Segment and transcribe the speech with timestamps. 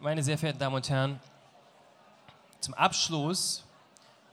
[0.00, 1.20] meine sehr verehrten Damen und Herren,
[2.60, 3.64] zum Abschluss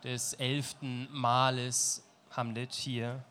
[0.03, 3.23] des elften Males Hamlet hier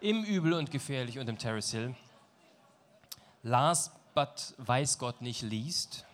[0.00, 1.94] im Übel und Gefährlich und im Terrace Hill.
[3.42, 6.04] Last but weiß Gott nicht liest,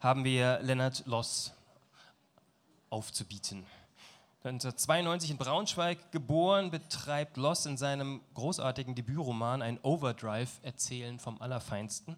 [0.00, 1.52] haben wir Leonard Loss
[2.90, 3.66] aufzubieten.
[4.44, 12.16] 1992 in Braunschweig geboren, betreibt Loss in seinem großartigen Debütroman ein Overdrive-Erzählen vom Allerfeinsten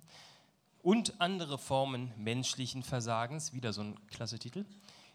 [0.83, 4.65] und andere Formen menschlichen Versagens, wieder so ein klasse Titel.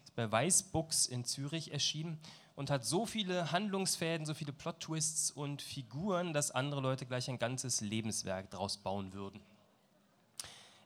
[0.04, 2.18] Ist bei Weißbuchs in Zürich erschienen
[2.54, 7.38] und hat so viele Handlungsfäden, so viele Plot-Twists und Figuren, dass andere Leute gleich ein
[7.38, 9.40] ganzes Lebenswerk daraus bauen würden.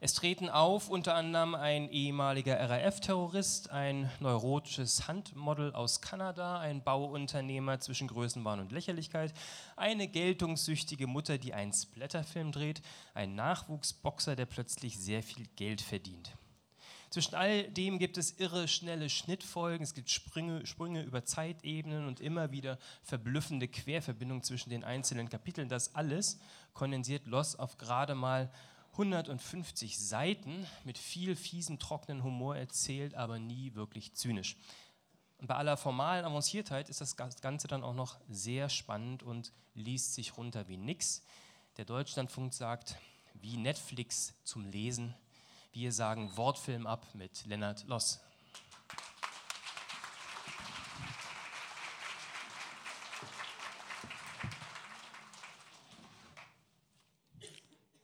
[0.03, 7.81] Es treten auf unter anderem ein ehemaliger RAF-Terrorist, ein neurotisches Handmodel aus Kanada, ein Bauunternehmer
[7.81, 9.35] zwischen Größenwahn und Lächerlichkeit,
[9.77, 12.81] eine geltungssüchtige Mutter, die einen Splatterfilm dreht,
[13.13, 16.31] ein Nachwuchsboxer, der plötzlich sehr viel Geld verdient.
[17.11, 22.21] Zwischen all dem gibt es irre, schnelle Schnittfolgen, es gibt Sprünge, Sprünge über Zeitebenen und
[22.21, 25.69] immer wieder verblüffende Querverbindungen zwischen den einzelnen Kapiteln.
[25.69, 26.41] Das alles
[26.73, 28.51] kondensiert Loss auf gerade mal
[29.01, 34.57] 150 Seiten mit viel fiesen, trockenen Humor erzählt, aber nie wirklich zynisch.
[35.39, 40.15] Und bei aller formalen Avanciertheit ist das Ganze dann auch noch sehr spannend und liest
[40.15, 41.23] sich runter wie nix.
[41.79, 42.97] Der Deutschlandfunk sagt,
[43.35, 45.15] wie Netflix zum Lesen.
[45.73, 48.21] Wir sagen Wortfilm ab mit Lennart Loss.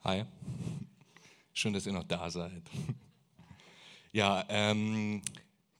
[0.04, 0.24] Hi.
[1.58, 2.62] Schön, dass ihr noch da seid.
[4.12, 5.20] Ja, ähm,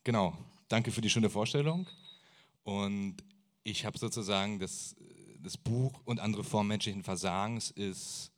[0.05, 0.36] genau.
[0.69, 1.86] Danke für die schöne Vorstellung.
[2.64, 3.16] Und
[3.62, 4.94] ich habe sozusagen das,
[5.41, 8.30] das Buch und andere Formen menschlichen Versagens ist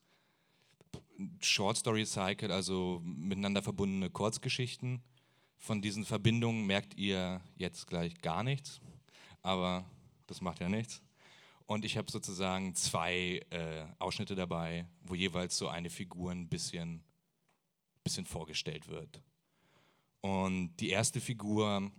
[1.41, 5.03] Short Story Cycle, also miteinander verbundene Kurzgeschichten.
[5.57, 8.81] Von diesen Verbindungen merkt ihr jetzt gleich gar nichts,
[9.43, 9.85] aber
[10.29, 11.03] das macht ja nichts.
[11.67, 17.03] Und ich habe sozusagen zwei äh, Ausschnitte dabei, wo jeweils so eine Figur ein bisschen
[18.09, 19.21] bisschen vorgestellt wird.
[20.23, 21.93] Und die erste Figur,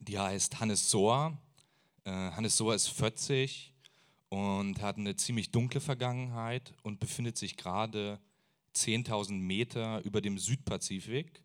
[0.00, 1.38] die heißt Hannes Sohr.
[2.02, 3.72] Äh, Hannes Sohr ist 40
[4.30, 8.18] und hat eine ziemlich dunkle Vergangenheit und befindet sich gerade
[8.74, 11.44] 10.000 Meter über dem Südpazifik.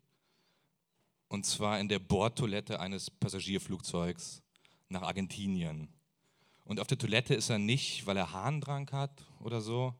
[1.28, 4.42] Und zwar in der Bordtoilette eines Passagierflugzeugs
[4.88, 5.88] nach Argentinien.
[6.64, 9.94] Und auf der Toilette ist er nicht, weil er Harndrang hat oder so,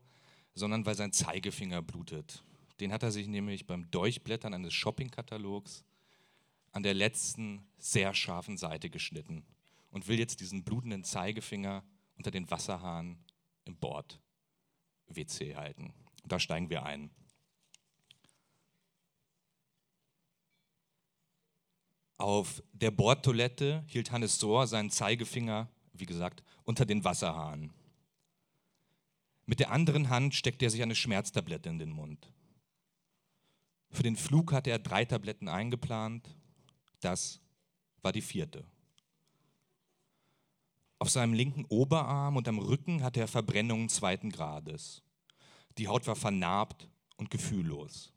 [0.56, 2.42] sondern weil sein Zeigefinger blutet.
[2.80, 5.84] Den hat er sich nämlich beim Durchblättern eines Shoppingkatalogs
[6.72, 9.44] an der letzten sehr scharfen Seite geschnitten
[9.90, 11.84] und will jetzt diesen blutenden Zeigefinger
[12.16, 13.16] unter den Wasserhahn
[13.64, 15.94] im Bord-WC halten.
[16.22, 17.10] Und da steigen wir ein.
[22.16, 27.72] Auf der Bordtoilette hielt Hannes Sohr seinen Zeigefinger, wie gesagt, unter den Wasserhahn.
[29.46, 32.30] Mit der anderen Hand steckte er sich eine Schmerztablette in den Mund.
[33.94, 36.28] Für den Flug hatte er drei Tabletten eingeplant.
[37.00, 37.40] Das
[38.02, 38.66] war die vierte.
[40.98, 45.02] Auf seinem linken Oberarm und am Rücken hatte er Verbrennungen zweiten Grades.
[45.78, 46.88] Die Haut war vernarbt
[47.18, 48.12] und gefühllos.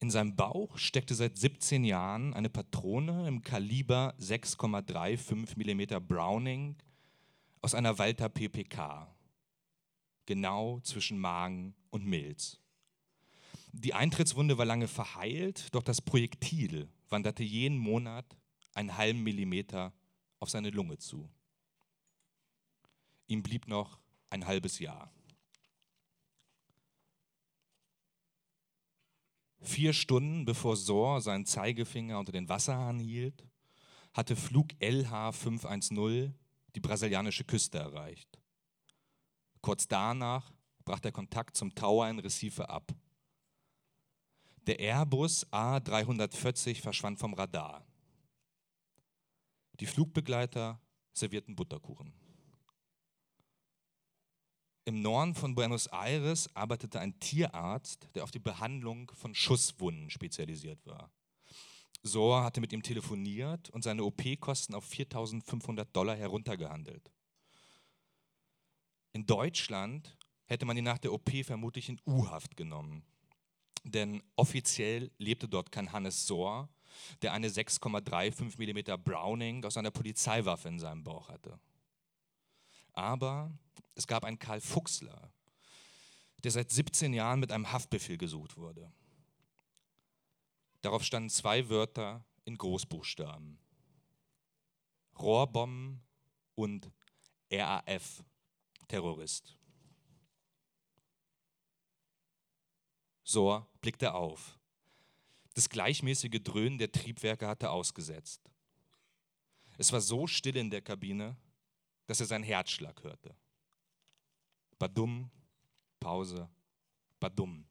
[0.00, 6.74] In seinem Bauch steckte seit 17 Jahren eine Patrone im Kaliber 6,35 mm Browning
[7.60, 9.14] aus einer Walter PPK,
[10.26, 12.61] genau zwischen Magen und Milz.
[13.72, 18.36] Die Eintrittswunde war lange verheilt, doch das Projektil wanderte jeden Monat
[18.74, 19.92] einen halben Millimeter
[20.40, 21.28] auf seine Lunge zu.
[23.26, 25.10] Ihm blieb noch ein halbes Jahr.
[29.60, 33.46] Vier Stunden bevor Sor seinen Zeigefinger unter den Wasserhahn hielt,
[34.12, 36.34] hatte Flug LH 510
[36.74, 38.38] die brasilianische Küste erreicht.
[39.60, 40.52] Kurz danach
[40.84, 42.92] brach der Kontakt zum Tower in Recife ab.
[44.68, 47.84] Der Airbus A340 verschwand vom Radar.
[49.80, 50.80] Die Flugbegleiter
[51.12, 52.12] servierten Butterkuchen.
[54.84, 60.86] Im Norden von Buenos Aires arbeitete ein Tierarzt, der auf die Behandlung von Schusswunden spezialisiert
[60.86, 61.10] war.
[62.04, 67.12] Sohr hatte mit ihm telefoniert und seine OP-Kosten auf 4.500 Dollar heruntergehandelt.
[69.12, 70.16] In Deutschland
[70.46, 73.04] hätte man ihn nach der OP vermutlich in U-Haft genommen
[73.84, 76.68] denn offiziell lebte dort kein Hannes Sohr,
[77.22, 81.58] der eine 6,35 mm Browning aus einer Polizeiwaffe in seinem Bauch hatte.
[82.92, 83.50] Aber
[83.94, 85.32] es gab einen Karl Fuchsler,
[86.38, 88.92] der seit 17 Jahren mit einem Haftbefehl gesucht wurde.
[90.82, 93.58] Darauf standen zwei Wörter in Großbuchstaben.
[95.18, 96.02] Rohrbomben
[96.54, 96.90] und
[97.50, 98.24] RAF,
[98.88, 99.56] Terrorist.
[103.32, 104.58] Sor blickte auf.
[105.54, 108.50] Das gleichmäßige Dröhnen der Triebwerke hatte ausgesetzt.
[109.78, 111.36] Es war so still in der Kabine,
[112.06, 113.34] dass er seinen Herzschlag hörte.
[114.78, 115.30] Badum,
[115.98, 116.48] Pause,
[117.20, 117.66] badum.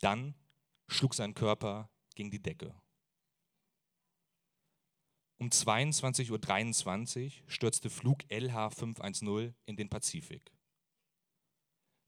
[0.00, 0.34] Dann
[0.86, 2.74] schlug sein Körper gegen die Decke.
[5.38, 10.52] Um 22.23 Uhr stürzte Flug LH510 in den Pazifik.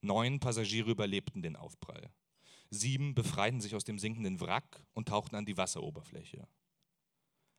[0.01, 2.11] Neun Passagiere überlebten den Aufprall.
[2.71, 6.47] Sieben befreiten sich aus dem sinkenden Wrack und tauchten an die Wasseroberfläche.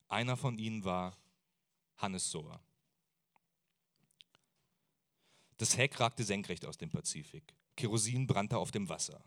[0.08, 1.18] Einer von ihnen war
[1.98, 2.62] Hannes Sohr.
[5.58, 7.54] Das Heck ragte senkrecht aus dem Pazifik.
[7.76, 9.24] Kerosin brannte auf dem Wasser.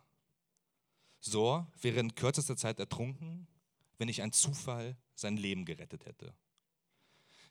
[1.20, 3.46] Sohr wäre in kürzester Zeit ertrunken,
[3.99, 6.34] wenn nicht ein Zufall sein Leben gerettet hätte.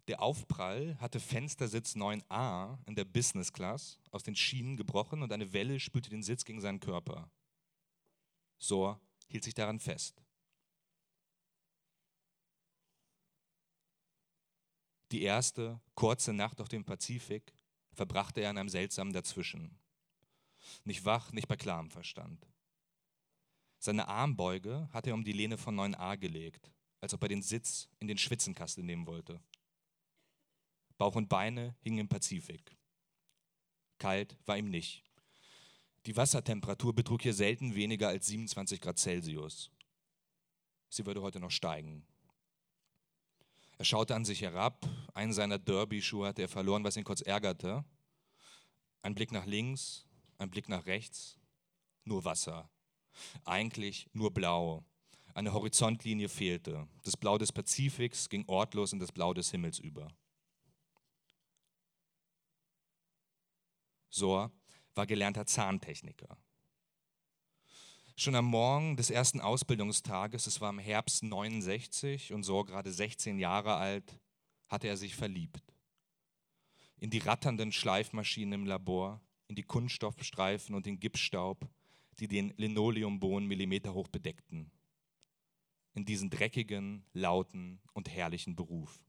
[0.07, 5.53] Der Aufprall hatte Fenstersitz 9a in der Business Class aus den Schienen gebrochen und eine
[5.53, 7.31] Welle spülte den Sitz gegen seinen Körper.
[8.57, 10.21] Sohr hielt sich daran fest.
[15.11, 17.53] Die erste kurze Nacht auf dem Pazifik
[17.93, 19.77] verbrachte er in einem seltsamen Dazwischen.
[20.83, 22.45] Nicht wach, nicht bei klarem Verstand.
[23.79, 27.89] Seine Armbeuge hatte er um die Lehne von 9a gelegt, als ob er den Sitz
[27.99, 29.39] in den Schwitzenkasten nehmen wollte.
[31.03, 32.77] Bauch und Beine hingen im Pazifik.
[33.97, 35.03] Kalt war ihm nicht.
[36.05, 39.69] Die Wassertemperatur betrug hier selten weniger als 27 Grad Celsius.
[40.87, 42.07] Sie würde heute noch steigen.
[43.77, 44.87] Er schaute an sich herab.
[45.13, 47.83] Einen seiner Derby-Schuhe hatte er verloren, was ihn kurz ärgerte.
[49.01, 50.05] Ein Blick nach links,
[50.37, 51.37] ein Blick nach rechts.
[52.05, 52.69] Nur Wasser.
[53.43, 54.85] Eigentlich nur blau.
[55.33, 56.87] Eine Horizontlinie fehlte.
[57.03, 60.07] Das Blau des Pazifiks ging ortlos in das Blau des Himmels über.
[64.13, 64.51] Sohr
[64.95, 66.37] war gelernter Zahntechniker.
[68.15, 73.39] Schon am Morgen des ersten Ausbildungstages, es war im Herbst 69 und so gerade 16
[73.39, 74.19] Jahre alt,
[74.67, 75.73] hatte er sich verliebt.
[76.97, 81.67] In die ratternden Schleifmaschinen im Labor, in die Kunststoffstreifen und den Gipsstaub,
[82.19, 84.71] die den Linoleumbohnen millimeterhoch bedeckten.
[85.95, 89.01] In diesen dreckigen, lauten und herrlichen Beruf.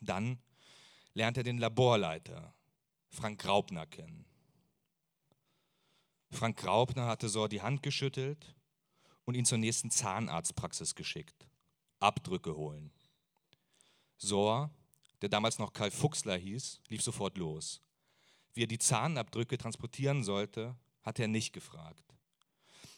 [0.00, 0.38] Dann
[1.14, 2.54] lernt er den Laborleiter,
[3.10, 4.24] Frank Graupner, kennen.
[6.30, 8.54] Frank Graupner hatte so die Hand geschüttelt
[9.24, 11.48] und ihn zur nächsten Zahnarztpraxis geschickt.
[12.00, 12.92] Abdrücke holen.
[14.16, 14.70] Sohr,
[15.22, 17.80] der damals noch Karl Fuchsler hieß, lief sofort los.
[18.54, 22.04] Wie er die Zahnabdrücke transportieren sollte, hatte er nicht gefragt.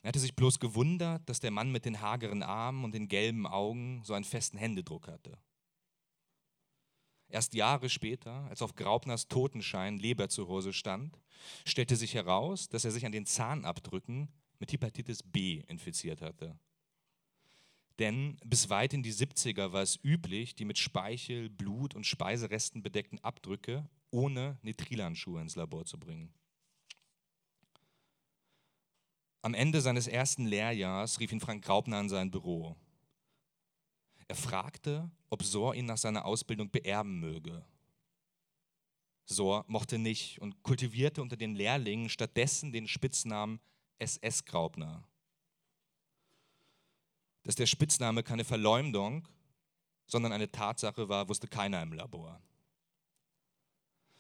[0.02, 3.46] Er hatte sich bloß gewundert, dass der Mann mit den hageren Armen und den gelben
[3.46, 5.38] Augen so einen festen Händedruck hatte.
[7.31, 11.19] Erst Jahre später, als auf Graupners Totenschein Leberzirrhose stand,
[11.65, 14.29] stellte sich heraus, dass er sich an den Zahnabdrücken
[14.59, 16.59] mit Hepatitis B infiziert hatte.
[18.00, 22.82] Denn bis weit in die 70er war es üblich, die mit Speichel, Blut und Speiseresten
[22.82, 26.32] bedeckten Abdrücke ohne Nitrilanschuhe ins Labor zu bringen.
[29.43, 32.77] Am Ende seines ersten Lehrjahrs rief ihn Frank Graupner in sein Büro.
[34.31, 37.65] Er fragte, ob Sor ihn nach seiner Ausbildung beerben möge.
[39.25, 43.58] Sor mochte nicht und kultivierte unter den Lehrlingen stattdessen den Spitznamen
[43.99, 45.03] SS Graupner.
[47.43, 49.27] Dass der Spitzname keine Verleumdung,
[50.06, 52.41] sondern eine Tatsache war, wusste keiner im Labor.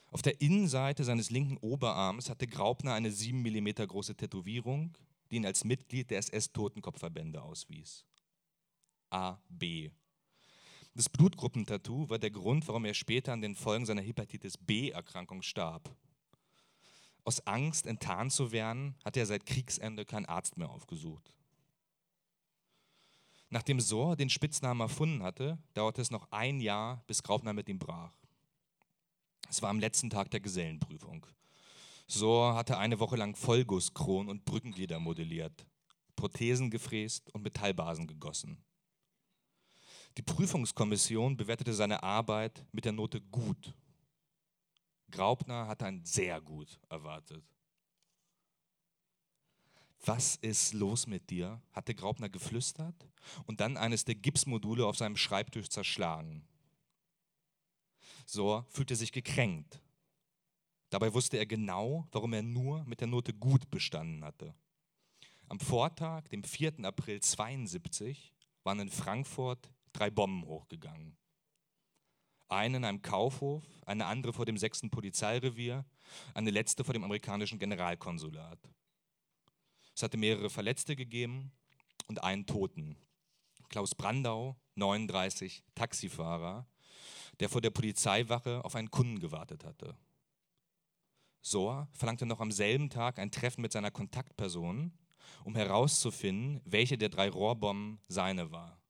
[0.08, 4.98] Auf der Innenseite seines linken Oberarms hatte Graupner eine 7 mm große Tätowierung,
[5.30, 8.04] die ihn als Mitglied der SS-Totenkopfverbände auswies.
[9.10, 9.92] AB
[11.00, 15.96] das Blutgruppentattoo war der Grund, warum er später an den Folgen seiner Hepatitis B-Erkrankung starb.
[17.24, 21.32] Aus Angst, enttarnt zu werden, hatte er seit Kriegsende keinen Arzt mehr aufgesucht.
[23.48, 27.78] Nachdem Sohr den Spitznamen erfunden hatte, dauerte es noch ein Jahr, bis Graupner mit ihm
[27.78, 28.12] brach.
[29.48, 31.24] Es war am letzten Tag der Gesellenprüfung.
[32.08, 35.64] Sohr hatte eine Woche lang Vollgusskronen und Brückenglieder modelliert,
[36.14, 38.62] Prothesen gefräst und Metallbasen gegossen.
[40.16, 43.74] Die Prüfungskommission bewertete seine Arbeit mit der Note gut.
[45.10, 47.44] Graupner hatte ein sehr gut erwartet.
[50.04, 51.60] Was ist los mit dir?
[51.72, 52.94] hatte Graupner geflüstert
[53.44, 56.46] und dann eines der Gipsmodule auf seinem Schreibtisch zerschlagen.
[58.24, 59.80] Sohr fühlte sich gekränkt.
[60.88, 64.54] Dabei wusste er genau, warum er nur mit der Note gut bestanden hatte.
[65.48, 66.84] Am Vortag, dem 4.
[66.84, 68.32] April 72,
[68.64, 71.16] waren in Frankfurt drei Bomben hochgegangen.
[72.48, 74.90] Eine in einem Kaufhof, eine andere vor dem 6.
[74.90, 75.84] Polizeirevier,
[76.34, 78.58] eine letzte vor dem amerikanischen Generalkonsulat.
[79.94, 81.52] Es hatte mehrere Verletzte gegeben
[82.08, 82.96] und einen Toten.
[83.68, 86.66] Klaus Brandau, 39, Taxifahrer,
[87.38, 89.96] der vor der Polizeiwache auf einen Kunden gewartet hatte.
[91.42, 94.92] Sohr verlangte noch am selben Tag ein Treffen mit seiner Kontaktperson,
[95.44, 98.80] um herauszufinden, welche der drei Rohrbomben seine war.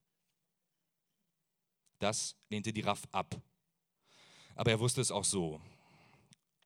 [2.01, 3.41] Das lehnte die RAF ab.
[4.57, 5.61] Aber er wusste es auch so.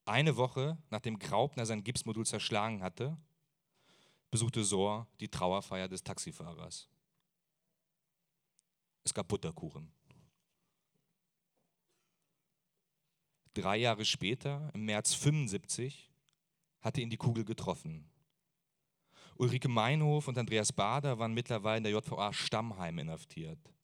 [0.05, 3.17] Eine Woche nachdem Graupner sein Gipsmodul zerschlagen hatte,
[4.31, 6.89] besuchte Sohr die Trauerfeier des Taxifahrers.
[9.03, 9.91] Es gab Butterkuchen.
[13.53, 16.09] Drei Jahre später, im März 75,
[16.81, 18.09] hatte ihn die Kugel getroffen.
[19.37, 23.74] Ulrike Meinhof und Andreas Bader waren mittlerweile in der JVA Stammheim inhaftiert.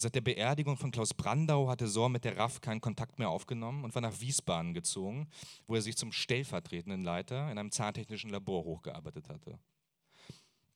[0.00, 3.82] Seit der Beerdigung von Klaus Brandau hatte Sohr mit der RAF keinen Kontakt mehr aufgenommen
[3.82, 5.28] und war nach Wiesbaden gezogen,
[5.66, 9.58] wo er sich zum stellvertretenden Leiter in einem zahntechnischen Labor hochgearbeitet hatte.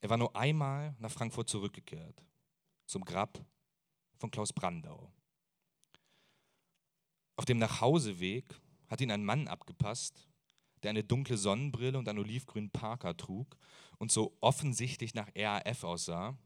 [0.00, 2.24] Er war nur einmal nach Frankfurt zurückgekehrt,
[2.86, 3.38] zum Grab
[4.18, 5.12] von Klaus Brandau.
[7.36, 8.44] Auf dem Nachhauseweg
[8.88, 10.26] hat ihn ein Mann abgepasst,
[10.82, 13.56] der eine dunkle Sonnenbrille und einen olivgrünen Parker trug
[13.98, 16.36] und so offensichtlich nach RAF aussah,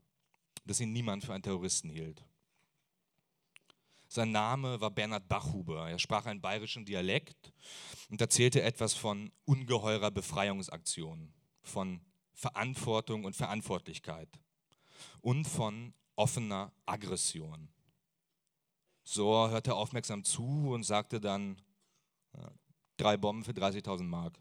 [0.66, 2.22] dass ihn niemand für einen Terroristen hielt.
[4.08, 5.90] Sein Name war Bernhard Bachhuber.
[5.90, 7.52] Er sprach einen bayerischen Dialekt
[8.08, 11.32] und erzählte etwas von ungeheurer Befreiungsaktion,
[11.62, 12.00] von
[12.32, 14.28] Verantwortung und Verantwortlichkeit
[15.20, 17.68] und von offener Aggression.
[19.02, 21.60] So hörte er aufmerksam zu und sagte dann,
[22.96, 24.40] drei Bomben für 30.000 Mark.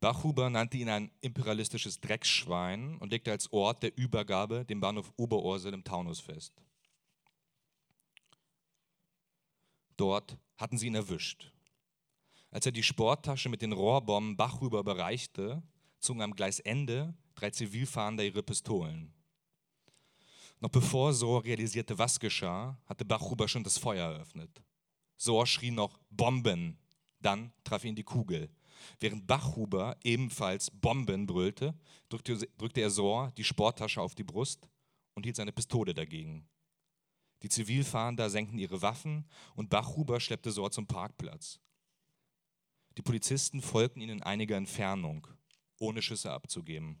[0.00, 5.74] Bachhuber nannte ihn ein imperialistisches Drecksschwein und legte als Ort der Übergabe den Bahnhof Oberursel
[5.74, 6.54] im Taunus fest.
[9.98, 11.52] Dort hatten sie ihn erwischt.
[12.50, 15.62] Als er die Sporttasche mit den Rohrbomben Bachhuber bereichte,
[15.98, 19.12] zogen am Gleisende drei Zivilfahrende ihre Pistolen.
[20.60, 24.62] Noch bevor Sohr realisierte, was geschah, hatte Bachhuber schon das Feuer eröffnet.
[25.16, 26.78] Sohr schrie noch Bomben.
[27.20, 28.48] Dann traf ihn die Kugel.
[29.00, 31.74] Während Bachhuber ebenfalls Bomben brüllte,
[32.08, 34.68] drückte, drückte er Sohr die Sporttasche auf die Brust
[35.14, 36.48] und hielt seine Pistole dagegen.
[37.42, 41.60] Die Zivilfahnder senkten ihre Waffen und Bachhuber schleppte Sohr zum Parkplatz.
[42.96, 45.28] Die Polizisten folgten ihnen in einiger Entfernung,
[45.78, 47.00] ohne Schüsse abzugeben.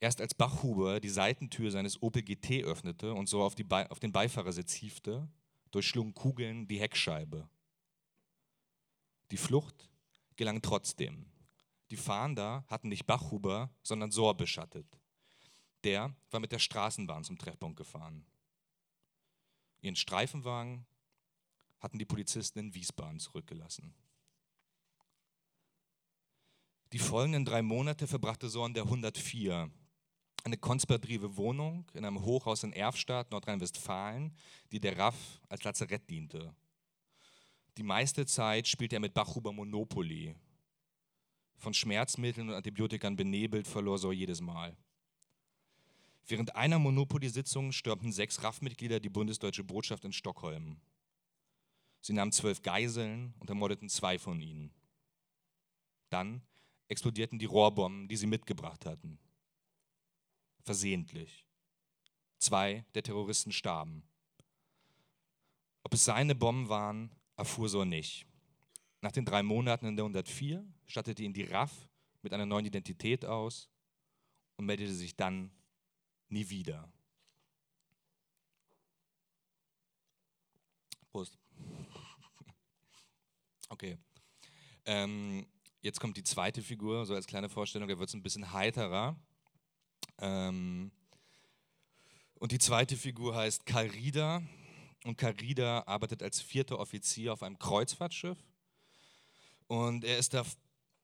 [0.00, 3.54] Erst als Bachhuber die Seitentür seines Opel GT öffnete und so auf,
[3.90, 5.28] auf den Beifahrersitz hiefte,
[5.70, 7.48] durchschlugen Kugeln die Heckscheibe.
[9.30, 9.90] Die Flucht
[10.36, 11.26] gelang trotzdem.
[11.90, 14.86] Die Fahnder hatten nicht Bachhuber, sondern Sohr beschattet.
[15.84, 18.24] Der war mit der Straßenbahn zum Treffpunkt gefahren.
[19.86, 20.84] Ihren Streifenwagen
[21.78, 23.94] hatten die Polizisten in Wiesbaden zurückgelassen.
[26.92, 29.70] Die folgenden drei Monate verbrachte Sohr in der 104,
[30.42, 34.36] eine konspirative Wohnung in einem Hochhaus in Erfstadt, Nordrhein-Westfalen,
[34.72, 36.52] die der RAF als Lazarett diente.
[37.76, 40.34] Die meiste Zeit spielte er mit Bachhuber Monopoly.
[41.58, 44.76] Von Schmerzmitteln und Antibiotikern benebelt verlor so jedes Mal.
[46.26, 50.80] Während einer Monopoly-Sitzung stürmten sechs RAF-Mitglieder die bundesdeutsche Botschaft in Stockholm.
[52.00, 54.72] Sie nahmen zwölf Geiseln und ermordeten zwei von ihnen.
[56.10, 56.42] Dann
[56.88, 59.18] explodierten die Rohrbomben, die sie mitgebracht hatten
[60.66, 61.46] versehentlich.
[62.38, 64.02] Zwei der Terroristen starben.
[65.84, 68.26] Ob es seine Bomben waren, erfuhr so nicht.
[69.00, 71.88] Nach den drei Monaten in der 104 stattete ihn die RAF
[72.22, 73.70] mit einer neuen Identität aus
[74.56, 75.50] und meldete sich dann
[76.28, 76.90] nie wieder.
[81.10, 81.38] Prost.
[83.68, 83.98] Okay.
[84.84, 85.44] Ähm,
[85.80, 89.18] jetzt kommt die zweite Figur, so als kleine Vorstellung, da wird es ein bisschen heiterer.
[90.18, 90.92] Ähm,
[92.34, 94.42] und die zweite Figur heißt Karl Rieder.
[95.04, 98.38] Und Karl Rieder arbeitet als vierter Offizier auf einem Kreuzfahrtschiff.
[99.66, 100.44] Und er ist da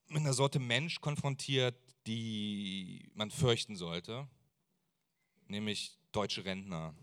[0.09, 1.77] mit einer Sorte Mensch konfrontiert,
[2.07, 4.29] die man fürchten sollte,
[5.47, 6.95] nämlich deutsche Rentner.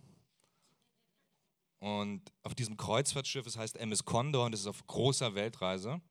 [1.80, 6.02] Und auf diesem Kreuzfahrtschiff, es heißt MS Condor und es ist auf großer Weltreise,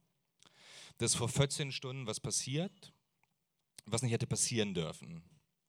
[0.97, 2.93] das ist vor 14 Stunden was passiert,
[3.87, 5.23] was nicht hätte passieren dürfen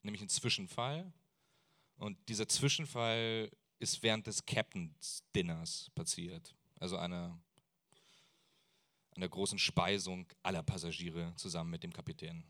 [0.03, 1.11] nämlich ein Zwischenfall.
[1.97, 6.55] Und dieser Zwischenfall ist während des Captain's Dinners passiert.
[6.79, 7.39] Also eine,
[9.15, 12.43] an der großen Speisung aller Passagiere zusammen mit dem Kapitän.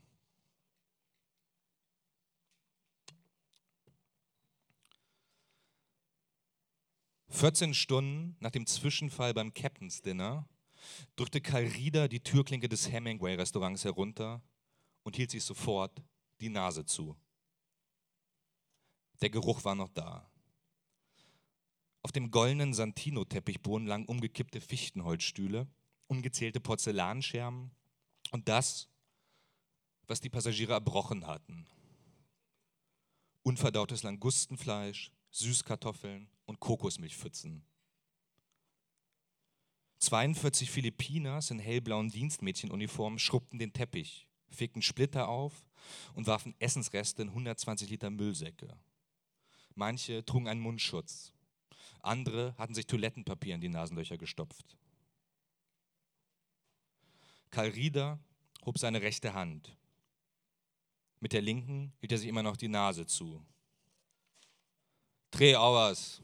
[7.30, 10.48] Vierzehn Stunden nach dem Zwischenfall beim Captain's Dinner
[11.16, 14.42] drückte Karl Rieder die Türklinke des Hemingway-Restaurants herunter
[15.04, 16.02] und hielt sich sofort
[16.40, 17.16] die Nase zu.
[19.22, 20.30] Der Geruch war noch da.
[22.02, 25.68] Auf dem goldenen Santino-Teppichboden lagen umgekippte Fichtenholzstühle,
[26.08, 27.70] ungezählte Porzellanscherben
[28.32, 28.88] und das,
[30.08, 31.66] was die Passagiere erbrochen hatten.
[33.42, 37.64] Unverdautes Langustenfleisch, Süßkartoffeln und Kokosmilchpfützen.
[39.98, 45.66] 42 Philippinas in hellblauen Dienstmädchenuniformen schrubbten den Teppich, fegten Splitter auf
[46.14, 48.76] und warfen Essensreste in 120 Liter Müllsäcke.
[49.74, 51.32] Manche trugen einen Mundschutz.
[52.00, 54.76] Andere hatten sich Toilettenpapier in die Nasenlöcher gestopft.
[57.50, 58.18] Karl Rieder
[58.64, 59.76] hob seine rechte Hand.
[61.20, 63.44] Mit der linken hielt er sich immer noch die Nase zu.
[65.30, 66.20] Three hours.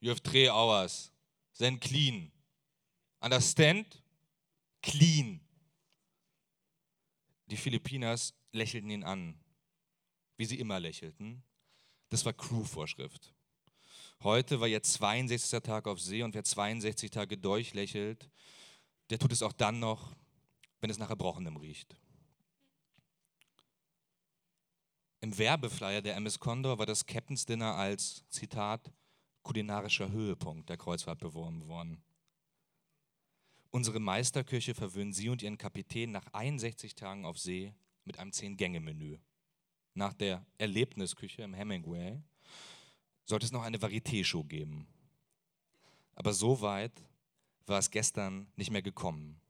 [0.00, 1.10] You have three hours.
[1.58, 2.30] Then clean.
[3.20, 3.86] Understand?
[4.82, 5.40] Clean.
[7.46, 9.38] Die Philippinas lächelten ihn an,
[10.36, 11.42] wie sie immer lächelten.
[12.08, 13.32] Das war Crew-Vorschrift.
[14.22, 15.62] Heute war jetzt 62.
[15.62, 18.30] Tag auf See und wer 62 Tage durchlächelt,
[19.10, 20.14] der tut es auch dann noch,
[20.80, 21.96] wenn es nach Erbrochenem riecht.
[25.22, 28.92] Im Werbeflyer der MS Condor war das Captain's Dinner als, Zitat,
[29.44, 32.02] kulinarischer Höhepunkt der Kreuzfahrt beworben worden.
[33.70, 37.72] Unsere Meisterküche verwöhnen Sie und Ihren Kapitän nach 61 Tagen auf See
[38.04, 39.18] mit einem Zehn-Gänge-Menü.
[39.94, 42.20] Nach der Erlebnisküche im Hemingway
[43.24, 44.88] sollte es noch eine Varieté-Show geben.
[46.16, 47.00] Aber so weit
[47.66, 49.40] war es gestern nicht mehr gekommen.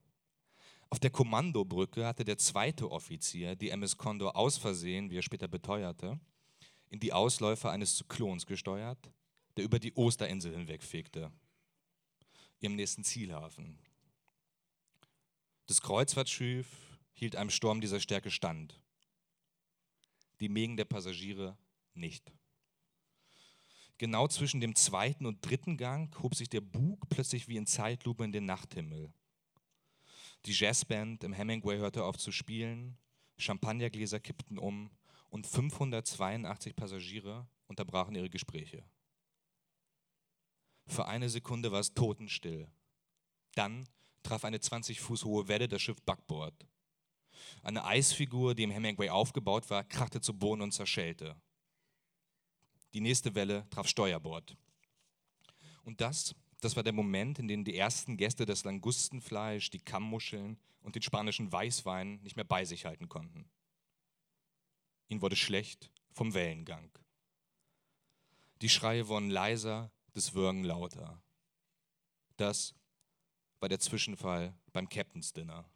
[0.93, 5.49] Auf der Kommandobrücke hatte der zweite Offizier die MS Condor aus Versehen, wie er später
[5.49, 6.21] beteuerte,
[6.91, 9.11] in die Ausläufer eines Zyklons gesteuert,
[9.57, 11.33] der über die Osterinsel hinwegfegte,
[12.61, 13.79] ihrem nächsten Zielhafen.
[15.65, 16.69] Das Kreuzfahrtschiff
[17.15, 18.79] hielt einem Sturm dieser Stärke stand.
[20.41, 21.57] Die Mägen der Passagiere
[21.95, 22.31] nicht.
[23.97, 28.25] Genau zwischen dem zweiten und dritten Gang hob sich der Bug plötzlich wie in Zeitlupe
[28.25, 29.11] in den Nachthimmel.
[30.47, 32.99] Die Jazzband im Hemingway hörte auf zu spielen,
[33.39, 34.91] Champagnergläser kippten um
[35.31, 38.85] und 582 Passagiere unterbrachen ihre Gespräche.
[40.87, 42.69] Für eine Sekunde war es totenstill.
[43.55, 43.89] Dann
[44.23, 46.67] traf eine 20 Fuß hohe Welle das Schiff Backbord.
[47.63, 51.41] Eine Eisfigur, die im Hemingway aufgebaut war, krachte zu Boden und zerschellte.
[52.95, 54.57] Die nächste Welle traf Steuerbord.
[55.85, 60.57] Und das das war der Moment, in dem die ersten Gäste das Langustenfleisch, die Kammmuscheln
[60.83, 63.51] und den spanischen Weißwein nicht mehr bei sich halten konnten.
[65.09, 66.89] Ihnen wurde schlecht vom Wellengang.
[68.61, 71.21] Die Schreie wurden leiser, das Würgen lauter.
[72.37, 72.77] Das
[73.59, 75.69] war der Zwischenfall beim Captain's Dinner.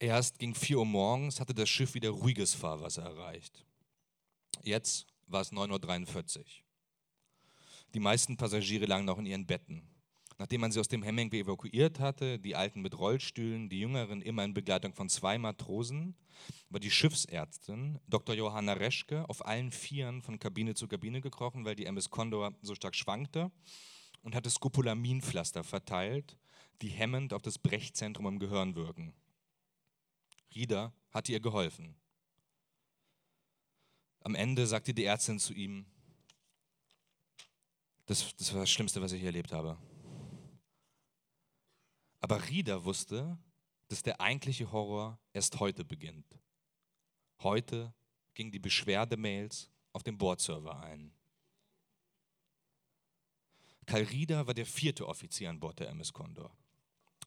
[0.00, 3.64] Erst gegen 4 Uhr morgens hatte das Schiff wieder ruhiges Fahrwasser erreicht.
[4.64, 6.44] Jetzt war es 9.43 Uhr.
[7.94, 9.88] Die meisten Passagiere lagen noch in ihren Betten.
[10.38, 14.44] Nachdem man sie aus dem Hemingway evakuiert hatte, die Alten mit Rollstühlen, die Jüngeren immer
[14.44, 16.16] in Begleitung von zwei Matrosen,
[16.70, 18.34] war die Schiffsärztin Dr.
[18.34, 22.74] Johanna Reschke auf allen Vieren von Kabine zu Kabine gekrochen, weil die MS Condor so
[22.74, 23.52] stark schwankte
[24.22, 26.36] und hatte Scopolaminpflaster verteilt,
[26.82, 29.14] die hemmend auf das Brechzentrum im Gehirn wirken.
[30.52, 31.94] Rieder hatte ihr geholfen.
[34.24, 35.84] Am Ende sagte die Ärztin zu ihm,
[38.06, 39.78] das, das war das Schlimmste, was ich erlebt habe.
[42.20, 43.38] Aber Rieder wusste,
[43.88, 46.38] dass der eigentliche Horror erst heute beginnt.
[47.42, 47.92] Heute
[48.32, 51.12] ging die Beschwerdemails auf dem Bordserver ein.
[53.84, 56.56] Karl Rieder war der vierte Offizier an Bord der MS Condor.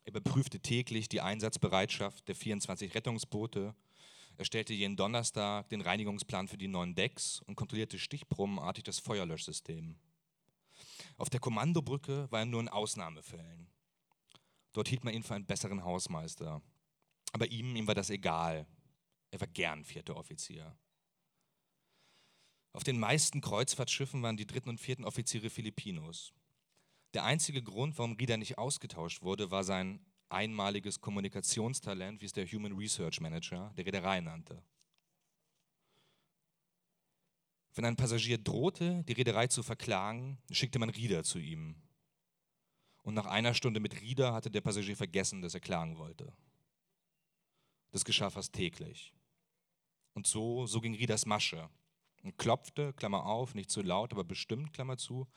[0.04, 3.76] Er überprüfte täglich die Einsatzbereitschaft der 24 Rettungsboote
[4.38, 9.98] er stellte jeden Donnerstag den Reinigungsplan für die neuen Decks und kontrollierte stichprobenartig das Feuerlöschsystem.
[11.18, 13.68] Auf der Kommandobrücke war er nur in Ausnahmefällen.
[14.74, 16.62] Dort hielt man ihn für einen besseren Hausmeister.
[17.32, 18.68] Aber ihm, ihm war das egal.
[19.32, 20.78] Er war gern vierter Offizier.
[22.74, 26.32] Auf den meisten Kreuzfahrtschiffen waren die dritten und vierten Offiziere Filipinos.
[27.16, 32.46] Der einzige Grund, warum Rieder nicht ausgetauscht wurde, war sein einmaliges Kommunikationstalent, wie es der
[32.46, 34.64] Human Research Manager der Reederei nannte.
[37.74, 41.76] Wenn ein Passagier drohte, die Reederei zu verklagen, schickte man Rieder zu ihm.
[43.04, 46.34] Und nach einer Stunde mit Rieder hatte der Passagier vergessen, dass er klagen wollte.
[47.92, 49.14] Das geschah fast täglich.
[50.14, 51.70] Und so, so ging Rieders Masche
[52.24, 55.28] und klopfte, Klammer auf, nicht zu laut, aber bestimmt, Klammer zu,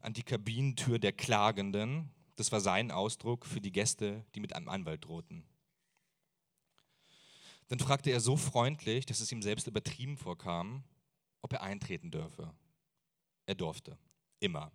[0.00, 2.10] an die Kabinentür der Klagenden.
[2.38, 5.42] Das war sein Ausdruck für die Gäste, die mit einem Anwalt drohten.
[7.66, 10.84] Dann fragte er so freundlich, dass es ihm selbst übertrieben vorkam,
[11.42, 12.54] ob er eintreten dürfe.
[13.46, 13.98] Er durfte.
[14.38, 14.70] Immer.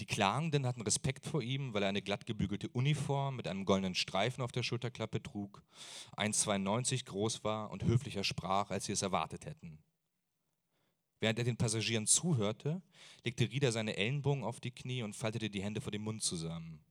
[0.00, 3.94] Die Klagenden hatten Respekt vor ihm, weil er eine glatt gebügelte Uniform mit einem goldenen
[3.94, 5.62] Streifen auf der Schulterklappe trug,
[6.16, 9.78] 1,92 groß war und höflicher sprach, als sie es erwartet hätten.
[11.24, 12.82] Während er den Passagieren zuhörte,
[13.24, 16.84] legte Rieder seine Ellenbogen auf die Knie und faltete die Hände vor dem Mund zusammen.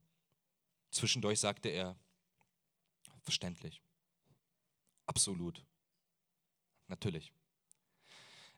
[0.89, 1.95] Zwischendurch sagte er,
[3.21, 3.79] verständlich,
[5.05, 5.63] absolut,
[6.87, 7.31] natürlich.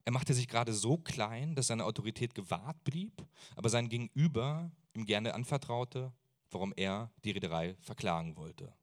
[0.06, 5.06] Er machte sich gerade so klein, dass seine Autorität gewahrt blieb, aber sein Gegenüber ihm
[5.06, 6.14] gerne anvertraute,
[6.52, 8.74] warum er die Reederei verklagen wollte.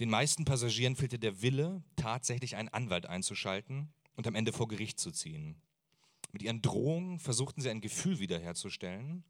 [0.00, 4.98] Den meisten Passagieren fehlte der Wille, tatsächlich einen Anwalt einzuschalten und am Ende vor Gericht
[4.98, 5.60] zu ziehen.
[6.32, 9.24] Mit ihren Drohungen versuchten sie ein Gefühl wiederherzustellen,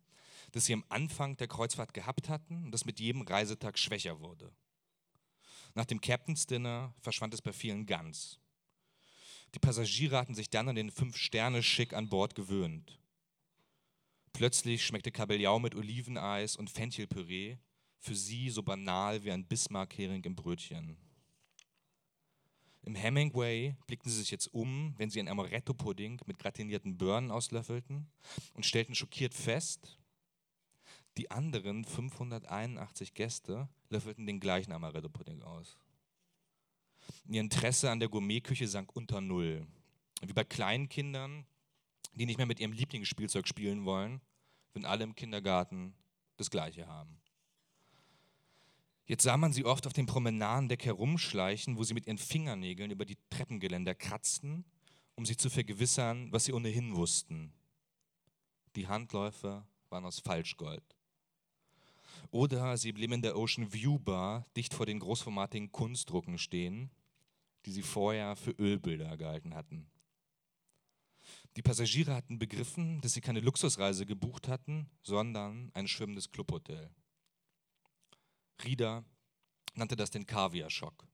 [0.53, 4.53] das sie am Anfang der Kreuzfahrt gehabt hatten und das mit jedem Reisetag schwächer wurde.
[5.75, 8.39] Nach dem Captain's Dinner verschwand es bei vielen ganz.
[9.55, 12.99] Die Passagiere hatten sich dann an den Fünf-Sterne-Schick an Bord gewöhnt.
[14.33, 17.59] Plötzlich schmeckte Kabeljau mit Oliveneis und Fenchelpüree
[17.99, 20.97] für sie so banal wie ein Bismarck-Hering im Brötchen.
[22.87, 28.07] Im Hemingway blickten sie sich jetzt um, wenn sie einen Amaretto-Pudding mit gratinierten Birnen auslöffelten
[28.55, 29.99] und stellten schockiert fest,
[31.17, 35.77] die anderen 581 Gäste löffelten den gleichen Amaretto-Pudding aus.
[37.27, 39.67] Ihr Interesse an der Gourmetküche sank unter Null.
[40.23, 41.45] Wie bei kleinen Kindern,
[42.15, 44.21] die nicht mehr mit ihrem Lieblingsspielzeug spielen wollen,
[44.75, 45.93] wenn alle im Kindergarten
[46.37, 47.19] das Gleiche haben.
[49.07, 53.05] Jetzt sah man sie oft auf dem Promenadendeck herumschleichen, wo sie mit ihren Fingernägeln über
[53.05, 54.65] die Treppengeländer kratzten,
[55.15, 57.53] um sich zu vergewissern, was sie ohnehin wussten.
[58.75, 60.83] Die Handläufe waren aus Falschgold.
[62.31, 66.91] Oder sie blieben in der Ocean View Bar dicht vor den großformatigen Kunstdrucken stehen,
[67.65, 69.87] die sie vorher für Ölbilder gehalten hatten.
[71.57, 76.91] Die Passagiere hatten begriffen, dass sie keine Luxusreise gebucht hatten, sondern ein schwimmendes Clubhotel.
[78.65, 79.05] Rieder
[79.75, 81.07] nannte das den Kaviar-Schock.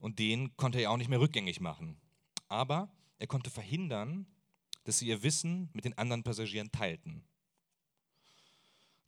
[0.00, 2.00] Und den konnte er auch nicht mehr rückgängig machen.
[2.48, 4.26] Aber er konnte verhindern,
[4.84, 7.24] dass sie ihr Wissen mit den anderen Passagieren teilten.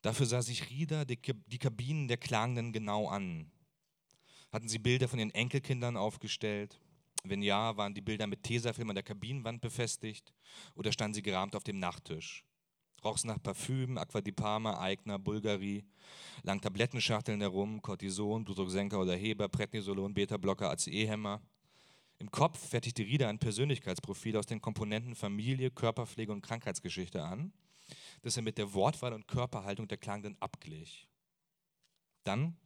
[0.03, 3.51] Dafür sah sich Rieder die, Kabinen der Klagenden genau an.
[4.53, 6.79] Hatten sie Bilder von ihren Enkelkindern aufgestellt?
[7.25, 10.35] Wenn ja, waren die Bilder mit Tesafilm an der Kabinenwand befestigt
[10.75, 12.45] oder standen sie gerahmt auf dem Nachttisch?
[13.05, 14.21] Roch es nach Parfüm, Aqua
[14.81, 15.85] Eigner, Bulgari,
[16.43, 21.43] lang Tablettenschachteln herum, Cortison, Blutdrucksenker oder Heber, Prednisolon, Beta-Blocker, ACE-Hämmer.
[22.19, 27.53] Im Kopf fertigte Rieder ein Persönlichkeitsprofil aus den Komponenten Familie, Körperpflege und Krankheitsgeschichte an,
[28.23, 31.09] das er mit der Wortwahl und Körperhaltung der Klagenden abglich.
[32.23, 32.57] Dann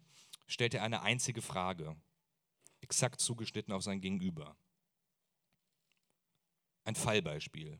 [0.46, 1.96] stellte er eine einzige Frage,
[2.80, 4.56] exakt zugeschnitten auf sein Gegenüber.
[6.84, 7.78] Ein Fallbeispiel.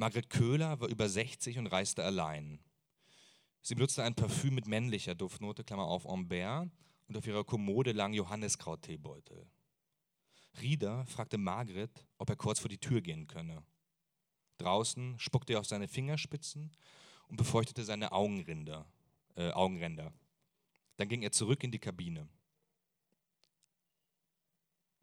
[0.00, 2.58] Margret Köhler war über 60 und reiste allein.
[3.60, 6.70] Sie benutzte ein Parfüm mit männlicher Duftnote, Klammer auf, Ambert,
[7.06, 9.46] und auf ihrer Kommode lagen Johanniskraut-Teebeutel.
[10.58, 13.62] Rieder fragte Margret, ob er kurz vor die Tür gehen könne.
[14.56, 16.72] Draußen spuckte er auf seine Fingerspitzen
[17.28, 18.86] und befeuchtete seine Augenrinder,
[19.36, 20.14] äh, Augenränder.
[20.96, 22.26] Dann ging er zurück in die Kabine.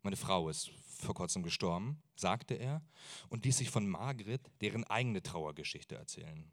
[0.04, 2.82] Meine Frau ist vor kurzem gestorben, sagte er
[3.30, 6.52] und ließ sich von Margret deren eigene Trauergeschichte erzählen.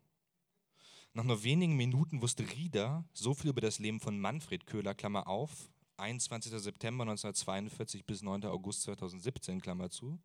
[1.13, 5.29] Nach nur wenigen Minuten wusste Rieder so viel über das Leben von Manfred Köhler, Klammer
[5.29, 6.53] auf, 21.
[6.61, 8.47] September 1942 bis 9.
[8.47, 10.19] August 2017, Klammer zu,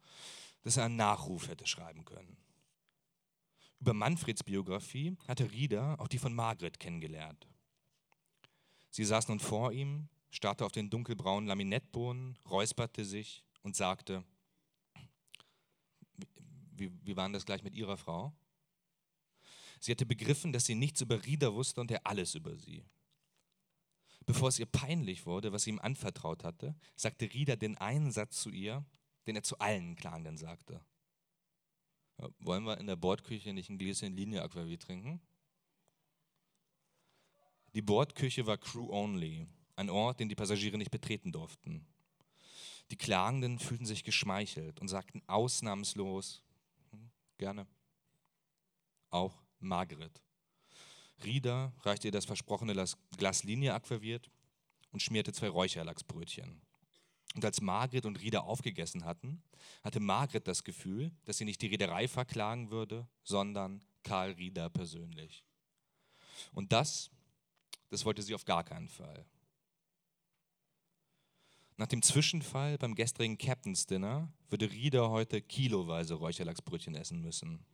[0.64, 2.38] dass er einen Nachruf hätte schreiben können.
[3.80, 7.48] Über Manfreds Biografie hatte Rieder auch die von Margret kennengelernt.
[8.90, 14.24] Sie saß nun vor ihm, starrte auf den dunkelbraunen Laminattboden, räusperte sich und sagte,
[16.72, 18.34] wie, wie war das gleich mit ihrer Frau?
[19.80, 22.84] Sie hatte begriffen, dass sie nichts über Rieder wusste und er alles über sie.
[24.26, 28.42] Bevor es ihr peinlich wurde, was sie ihm anvertraut hatte, sagte Rieder den einen Satz
[28.42, 28.86] zu ihr,
[29.26, 30.84] den er zu allen Klagenden sagte.
[32.40, 35.22] Wollen wir in der Bordküche nicht ein Gläschen Linie Aquavit trinken?
[37.74, 39.48] Die Bordküche war crew-only,
[39.80, 41.88] ein Ort, den die Passagiere nicht betreten durften.
[42.92, 46.44] Die Klagenden fühlten sich geschmeichelt und sagten ausnahmslos,
[46.92, 47.66] hm, gerne,
[49.10, 50.22] auch Margaret.
[51.24, 52.74] Rieder reichte ihr das versprochene
[53.18, 54.30] Glas Linie aquaviert
[54.92, 56.62] und schmierte zwei Räucherlachsbrötchen.
[57.36, 59.44] Und als Margret und Rieder aufgegessen hatten,
[59.84, 65.44] hatte Margret das Gefühl, dass sie nicht die Reederei verklagen würde, sondern Karl Rieder persönlich.
[66.54, 67.12] Und das,
[67.90, 69.26] das wollte sie auf gar keinen Fall.
[71.80, 77.66] Nach dem Zwischenfall beim gestrigen Captain's Dinner würde Rieder heute kiloweise Räucherlachsbrötchen essen müssen.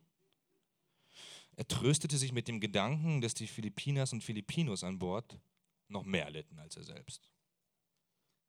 [1.56, 5.40] Er tröstete sich mit dem Gedanken, dass die Philippinas und Filipinos an Bord
[5.88, 7.28] noch mehr litten als er selbst.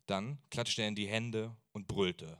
[0.06, 2.40] Dann klatschte er in die Hände und brüllte.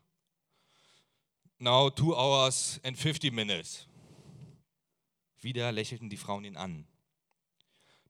[1.58, 3.88] Now two hours and 50 minutes.
[5.42, 6.88] Wieder lächelten die Frauen ihn an.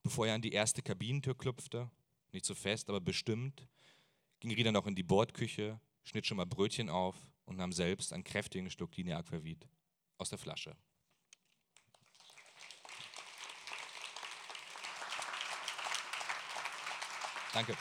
[0.03, 1.89] Bevor er an die erste Kabinentür klopfte,
[2.33, 3.69] nicht so fest, aber bestimmt,
[4.39, 8.23] ging Rieder noch in die Bordküche, schnitt schon mal Brötchen auf und nahm selbst einen
[8.23, 9.67] kräftigen Schluck Linie Aquavit
[10.17, 10.75] aus der Flasche.
[17.53, 17.75] Danke.